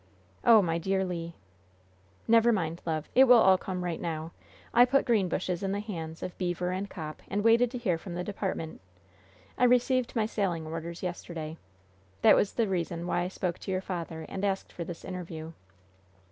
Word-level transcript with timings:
"Oh, 0.43 0.63
my 0.63 0.79
dear 0.79 1.05
Le!" 1.05 1.33
"Never 2.27 2.51
mind, 2.51 2.81
love. 2.87 3.07
It 3.13 3.25
will 3.25 3.37
all 3.37 3.59
come 3.59 3.83
right 3.83 4.01
now. 4.01 4.31
I 4.73 4.83
put 4.83 5.05
Greenbushes 5.05 5.61
in 5.61 5.73
the 5.73 5.79
hands 5.79 6.23
of 6.23 6.35
Beever 6.39 6.71
and 6.71 6.89
Copp, 6.89 7.21
and 7.27 7.43
waited 7.43 7.69
to 7.69 7.77
hear 7.77 7.99
from 7.99 8.15
the 8.15 8.23
department. 8.23 8.81
I 9.59 9.65
received 9.65 10.15
my 10.15 10.25
sailing 10.25 10.65
orders 10.65 11.03
yesterday. 11.03 11.59
That 12.23 12.35
was 12.35 12.53
the 12.53 12.67
reason 12.67 13.05
why 13.05 13.19
I 13.21 13.27
spoke 13.27 13.59
to 13.59 13.71
your 13.71 13.79
father 13.81 14.25
and 14.27 14.43
asked 14.43 14.73
for 14.73 14.83
this 14.83 15.05
interview." 15.05 15.51